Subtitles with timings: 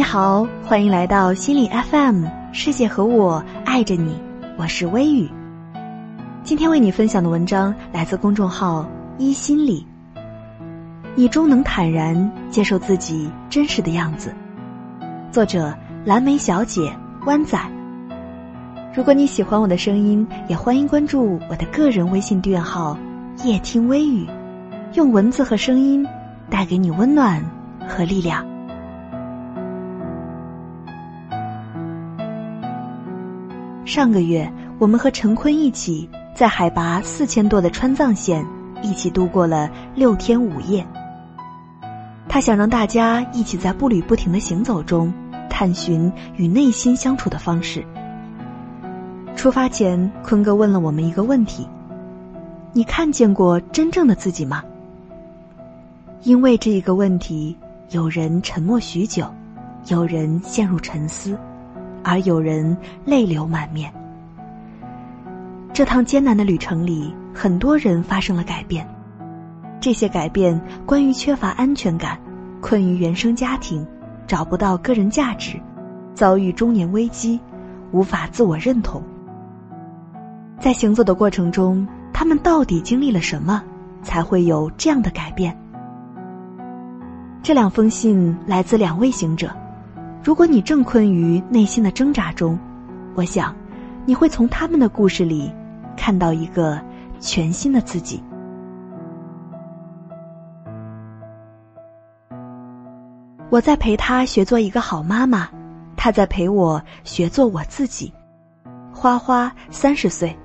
[0.00, 4.14] 你好，欢迎来到心理 FM，世界和我爱着你，
[4.56, 5.30] 我是微雨。
[6.42, 8.88] 今天为你分享的文章来自公众号
[9.18, 9.86] 一心理。
[11.14, 14.34] 你终能坦然接受自己真实的样子。
[15.30, 15.70] 作者
[16.06, 16.90] 蓝莓小姐
[17.26, 17.60] 湾仔。
[18.94, 22.96] 如果你喜欢我的声音，也欢迎关注我的个人微信订阅号
[23.44, 24.26] 夜听微雨，
[24.94, 26.02] 用文字和声音
[26.48, 27.44] 带给你温暖
[27.86, 28.42] 和力量。
[33.90, 38.46] 上个月，我们和陈坤一起在海拔四千多的川藏线
[38.84, 40.86] 一起度过了六天五夜。
[42.28, 45.12] 他想让大家一起在步履不停的行走中，
[45.48, 47.84] 探寻与内心相处的方式。
[49.34, 51.66] 出发前，坤哥问了我们一个问题
[52.72, 54.62] ：“你看见过真正的自己吗？”
[56.22, 57.56] 因为这一个问题，
[57.90, 59.26] 有人沉默许久，
[59.88, 61.36] 有人陷入沉思。
[62.02, 63.92] 而有人泪流满面。
[65.72, 68.86] 这趟艰难的旅程里，很多人发生了改变。
[69.80, 72.18] 这些改变关于缺乏安全感、
[72.60, 73.86] 困于原生家庭、
[74.26, 75.58] 找不到个人价值、
[76.12, 77.40] 遭遇中年危机、
[77.92, 79.02] 无法自我认同。
[80.58, 83.62] 在行走的过程中，他们到底经历了什么，
[84.02, 85.56] 才会有这样的改变？
[87.42, 89.50] 这两封信来自两位行者。
[90.22, 92.58] 如果你正困于内心的挣扎中，
[93.14, 93.56] 我想，
[94.04, 95.50] 你会从他们的故事里
[95.96, 96.78] 看到一个
[97.18, 98.22] 全新的自己。
[103.48, 105.48] 我在陪他学做一个好妈妈，
[105.96, 108.12] 他在陪我学做我自己。
[108.92, 110.36] 花花三十岁。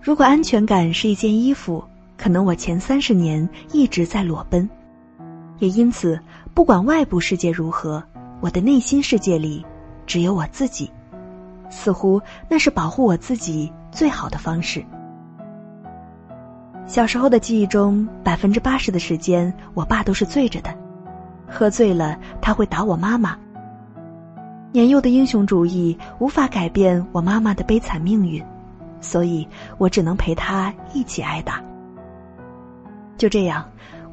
[0.00, 1.82] 如果安全感是一件衣服，
[2.16, 4.68] 可能我前三十年一直在裸奔。
[5.58, 6.20] 也因此，
[6.56, 8.02] 不管外部世界如何，
[8.40, 9.62] 我的内心世界里
[10.06, 10.90] 只有我自己。
[11.68, 12.18] 似乎
[12.48, 14.82] 那是保护我自己最好的方式。
[16.86, 20.74] 小时候的记忆中，百分之八十的时间，我爸都是醉着的，
[21.46, 23.36] 喝醉了他会打我妈妈。
[24.72, 28.42] 年幼的英雄主义无法改变我妈妈的悲惨命运，
[29.02, 29.46] 所以
[29.76, 31.62] 我只能陪她一起挨打。
[33.18, 33.62] 就这样。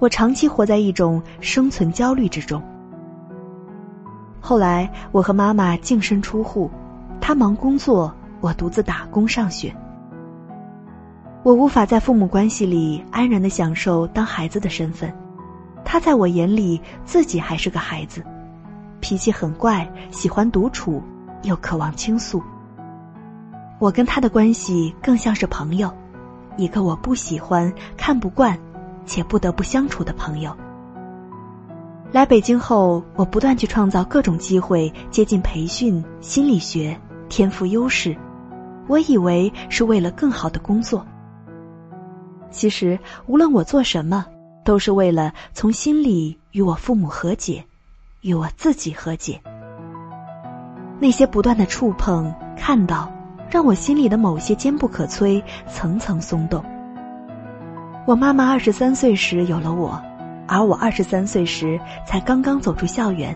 [0.03, 2.61] 我长期活在一种生存焦虑之中。
[4.41, 6.69] 后来，我和妈妈净身出户，
[7.21, 9.73] 她忙工作，我独自打工上学。
[11.41, 15.09] 我无法在父母关系里安然的享受当孩子的身份，
[15.85, 18.21] 他在我眼里自己还是个孩子，
[18.99, 21.01] 脾气很怪，喜欢独处，
[21.43, 22.43] 又渴望倾诉。
[23.79, 25.89] 我跟他的关系更像是朋友，
[26.57, 28.59] 一个我不喜欢、看不惯。
[29.05, 30.55] 且不得不相处的朋友。
[32.11, 36.95] 来北京后，我不断去创造各种机会接近培训、心理学、
[37.27, 38.15] 天赋优势。
[38.87, 41.05] 我以为是为了更好的工作。
[42.51, 44.25] 其实，无论我做什么，
[44.63, 47.63] 都是为了从心里与我父母和解，
[48.21, 49.41] 与我自己和解。
[50.99, 53.11] 那些不断的触碰、看到，
[53.49, 56.63] 让我心里的某些坚不可摧层层松动。
[58.05, 60.01] 我妈妈二十三岁时有了我，
[60.45, 63.33] 而我二十三岁时才刚刚走出校园。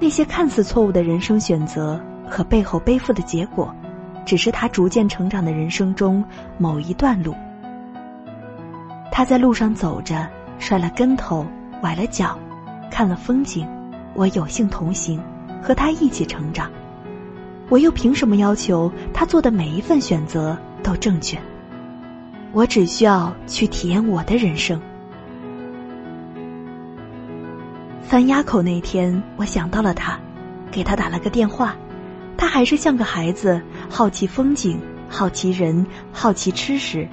[0.00, 3.74] 那些看似错误的人生选择和背后背负的结果，
[4.24, 6.24] 只是他逐渐成长的人生中
[6.56, 7.34] 某一段路。
[9.12, 10.26] 他在路上走着，
[10.58, 11.44] 摔了跟头，
[11.82, 12.38] 崴了脚，
[12.90, 13.68] 看了风景，
[14.14, 15.20] 我有幸同行，
[15.62, 16.70] 和他一起成长。
[17.68, 21.38] 我又凭什么要求他做的每一份选择都正确？
[22.52, 24.80] 我只需要去体验我的人生。
[28.02, 30.18] 翻垭口那天，我想到了他，
[30.70, 31.76] 给他打了个电话。
[32.38, 33.60] 他还是像个孩子，
[33.90, 37.06] 好奇风景，好奇人，好奇吃食。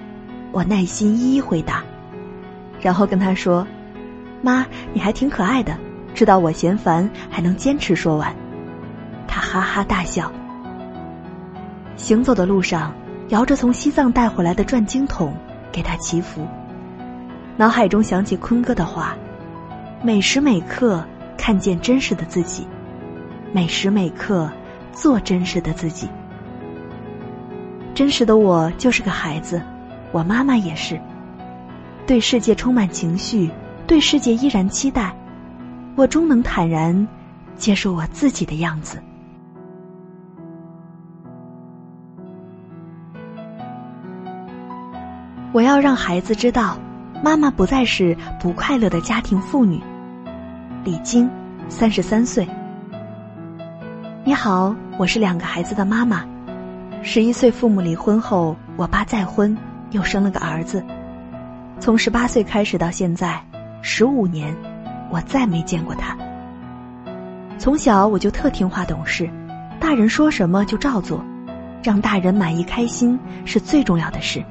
[0.52, 1.84] 我耐心一一回答，
[2.80, 3.68] 然后跟他说
[4.42, 5.78] ：“妈，你还挺可爱的，
[6.14, 8.34] 知道我嫌烦还能坚持说完。”
[9.28, 10.32] 他哈哈大笑。
[11.98, 12.94] 行走的路上。
[13.30, 15.34] 摇着从西藏带回来的转经筒，
[15.72, 16.48] 给他祈福。
[17.58, 19.16] 脑海中想起坤哥的话
[20.04, 21.04] ：“每时每刻
[21.38, 22.68] 看见真实的自己，
[23.52, 24.52] 每时每刻
[24.92, 26.08] 做真实的自己。
[27.96, 29.62] 真实的我就是个孩子，
[30.12, 31.00] 我妈妈也是。
[32.06, 33.50] 对世界充满情绪，
[33.88, 35.16] 对世界依然期待。
[35.96, 37.08] 我终能坦然
[37.56, 39.02] 接受我自己的样子。”
[45.56, 46.78] 我要让孩子知道，
[47.24, 49.82] 妈妈不再是不快乐的家庭妇女。
[50.84, 51.30] 李晶，
[51.70, 52.46] 三十三岁。
[54.26, 56.26] 你好，我是两个孩子的妈妈。
[57.02, 59.58] 十一岁父母离婚后，我爸再婚，
[59.92, 60.84] 又生了个儿子。
[61.80, 63.42] 从十八岁开始到现在，
[63.82, 64.54] 十五年，
[65.10, 66.18] 我再没见过他。
[67.58, 69.30] 从小我就特听话懂事，
[69.80, 71.24] 大人说什么就照做，
[71.82, 74.44] 让大人满意开心是最重要的事。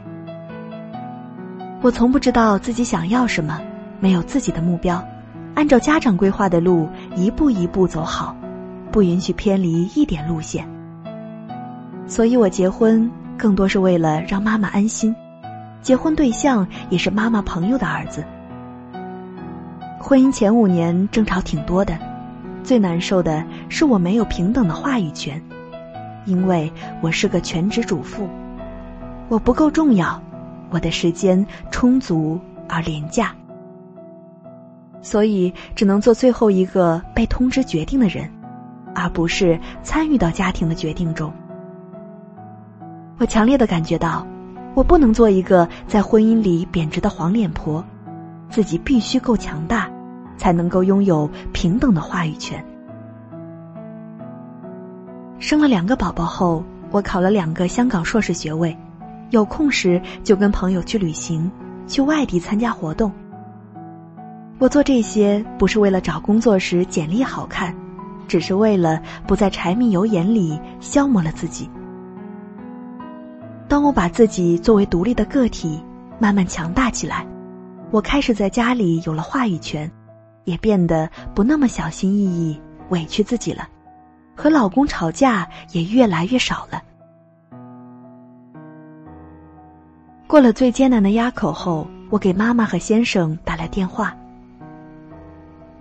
[1.84, 3.60] 我从不知道自己想要什么，
[4.00, 5.06] 没有自己的目标，
[5.54, 8.34] 按照家长规划的路一步一步走好，
[8.90, 10.66] 不允许偏离一点路线。
[12.06, 15.14] 所以我结婚更多是为了让妈妈安心。
[15.82, 18.24] 结婚对象也是妈妈朋友的儿子。
[20.00, 21.98] 婚姻前五年争吵挺多的，
[22.62, 25.38] 最难受的是我没有平等的话语权，
[26.24, 26.72] 因为
[27.02, 28.26] 我是个全职主妇，
[29.28, 30.18] 我不够重要，
[30.70, 33.34] 我的时间充足而廉价，
[35.02, 38.30] 所以只能做最后一个被通知决定的人，
[38.94, 41.32] 而不是参与到家庭的决定中。
[43.18, 44.26] 我强烈的感觉到。
[44.76, 47.84] 我不能做一个在婚姻里贬值的黄脸婆，
[48.50, 49.88] 自己必须够强大，
[50.36, 52.60] 才能够拥有平等的话语权。
[55.38, 58.76] 生了两个宝宝后，我考了两个香港硕士学位，
[59.34, 61.50] 有空时就跟朋友去旅行，
[61.88, 63.10] 去外地参加活动。
[64.60, 67.74] 我做这些不是为了找工作时简历好看，
[68.28, 71.68] 只是为了不在柴米油盐里消磨了自己。
[73.66, 75.82] 当我把自己作为独立的个体
[76.20, 77.26] 慢慢强大起来，
[77.90, 79.90] 我开始在家里有了话语权，
[80.44, 82.56] 也变得不那么小心翼翼、
[82.90, 83.66] 委屈自己了，
[84.36, 86.80] 和老公吵架也越来越少了。
[90.26, 94.16] 过了最艰难的垭口后，我给妈妈和先生打来电话。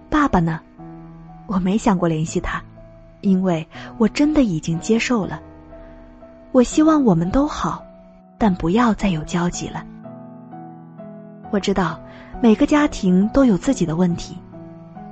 [0.10, 0.60] 爸爸呢？
[1.48, 2.62] 我没想过联系他，
[3.22, 3.68] 因为
[3.98, 5.42] 我真的已经接受了。
[6.51, 7.84] 我希望我们都好，
[8.38, 9.84] 但不要再有交集了。
[11.50, 12.00] 我知道
[12.42, 14.38] 每个家庭都有自己的问题，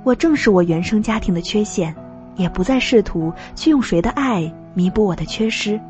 [0.04, 1.94] 我正视我原生家庭的缺陷，
[2.36, 5.80] 也不再试图去用谁的爱弥补我的缺失。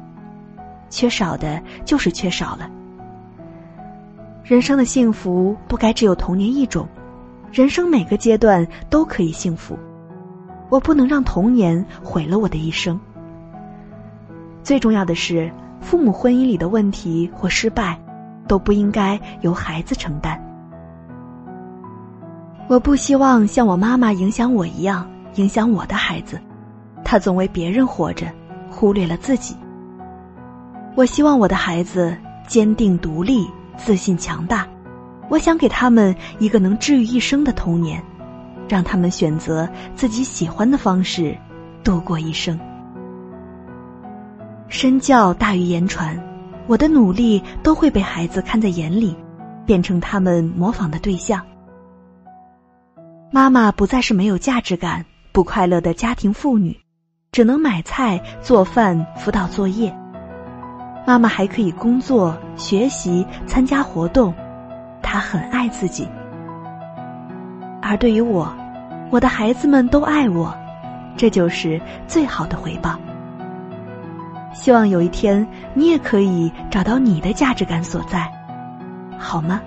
[0.89, 2.71] 缺少的就是缺少了。
[4.45, 6.89] 人生的幸福不该只有童年一种，
[7.53, 9.79] 人生每个阶段都可以幸福。
[10.69, 12.99] 我不能让童年毁了我的一生。
[14.65, 15.51] 最重要的是，
[15.81, 17.97] 父母婚姻里的问题或失败，
[18.49, 20.41] 都不应该由孩子承担。
[22.69, 26.41] 我不希望像我妈妈影响我一样影响我的孩子，
[27.05, 28.27] 她总为别人活着，
[28.69, 29.55] 忽略了自己。
[30.97, 32.17] 我希望我的孩子
[32.47, 34.67] 坚定独立、自信强大。
[35.29, 38.03] 我想给他们一个能治愈一生的童年，
[38.69, 41.37] 让他们选择自己喜欢的方式
[41.83, 42.59] 度过一生。
[44.69, 46.19] 身教大于言传，
[46.67, 49.17] 我的努力都会被孩子看在眼里，
[49.65, 51.41] 变成他们模仿的对象。
[53.31, 56.79] 妈妈不再是没有价值感、不快乐的家庭妇女，
[57.33, 59.95] 只能买菜、做饭、辅导作业。
[61.05, 64.33] 妈妈还可以工作、学习、参加活动，
[65.03, 66.09] 她很爱自己。
[67.81, 68.51] 而对于我，
[69.11, 70.55] 我的孩子们都爱我，
[71.17, 72.97] 这就是最好的回报。
[74.55, 78.31] 希望有一天你也可以找到你的价值感所在，
[79.19, 79.61] 好吗？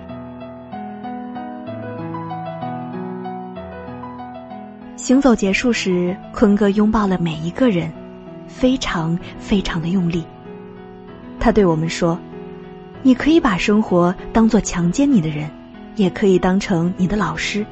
[4.96, 7.92] 行走结束时，坤哥拥抱了每一个人，
[8.46, 10.24] 非常非常的用力。
[11.46, 12.18] 他对我们说
[13.04, 15.48] ：“你可以把生活当做强奸你的人，
[15.94, 17.64] 也可以当成你的老师。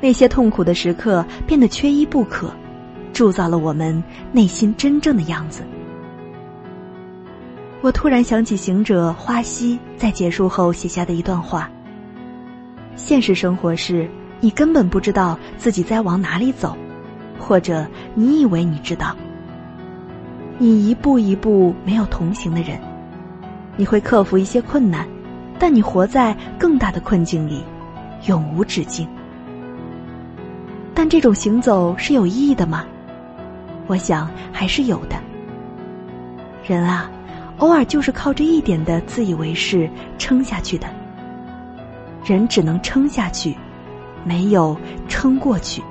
[0.00, 2.50] 那些痛苦的时刻变得缺一不可，
[3.12, 5.62] 铸造了我们内心真正的样子。”
[7.82, 11.70] 我突然想起行者花溪在结束后写下的一段话
[12.96, 14.08] ：“现实生活是，
[14.40, 16.74] 你根本不知道自己在往哪里走，
[17.38, 19.14] 或者你以为你知道。
[20.62, 22.78] 你一步一步没有同行的人，
[23.78, 25.08] 你会克服一些困难，
[25.58, 27.64] 但你活在更大的困境里，
[28.26, 29.08] 永无止境。
[30.92, 32.84] 但这种行走是有意义的吗？
[33.86, 35.16] 我想还是有的。
[36.62, 37.10] 人啊。”
[37.56, 39.88] 偶尔就是靠这一点的自以为是
[40.18, 40.86] 撑下去的，
[42.24, 43.54] 人只能撑下去，
[44.24, 44.76] 没有
[45.08, 45.82] 撑过去。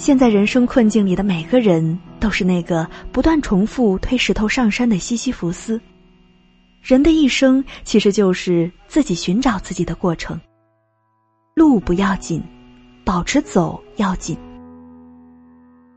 [0.00, 5.78] 现在人生困境里的每个人，都是那个不断重复推石头上山的西西弗斯。
[6.80, 10.40] 人的一生其实就是自己寻找自己的过程。
[11.52, 12.42] 路不要紧，
[13.04, 14.34] 保持走要紧。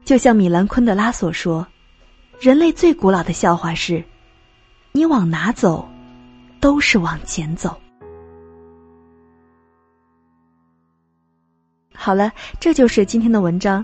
[0.03, 1.65] 就像米兰昆德拉所说，
[2.41, 4.03] 人类最古老的笑话是：
[4.91, 5.87] 你往哪走，
[6.59, 7.73] 都是往前走。
[11.93, 13.83] 好了，这就是今天的文章。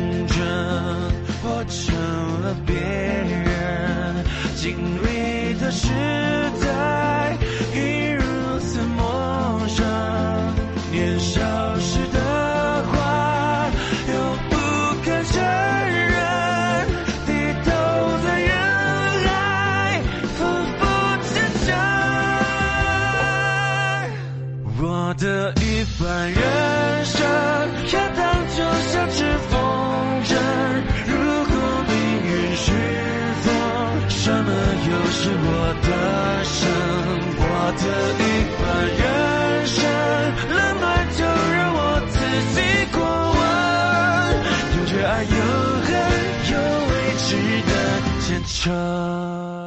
[4.71, 5.89] 经历的时
[6.61, 7.37] 代，
[7.73, 8.23] 已如
[8.59, 9.83] 此陌生。
[10.93, 11.41] 年少
[11.77, 12.19] 时的
[12.85, 13.69] 话，
[14.07, 14.13] 又
[14.49, 14.55] 不
[15.03, 16.15] 敢承认，
[17.27, 17.29] 低
[17.65, 17.69] 头
[18.23, 18.49] 在人
[19.25, 20.01] 海，
[20.37, 20.39] 奋
[20.79, 20.81] 不
[21.27, 21.33] 见
[21.65, 21.67] 承。
[24.79, 26.01] 我的一半
[26.31, 26.39] 人
[48.65, 49.60] 有